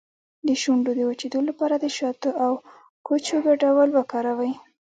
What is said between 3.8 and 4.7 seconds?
وکاروئ